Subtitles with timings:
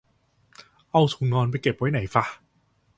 [0.91, 2.23] เอาถุงนอนไปเก็บไว้ไหนฟะ